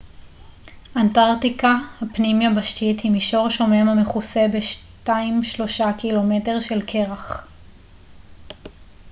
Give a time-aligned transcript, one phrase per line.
[0.97, 7.47] "אנטרקטיקה הפנים-יבשתית היא מישור שומם המכוסה ב-2-3 ק""מ של קרח.